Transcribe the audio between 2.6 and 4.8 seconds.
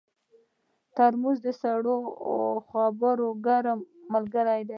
خبرو ګرم ملګری دی.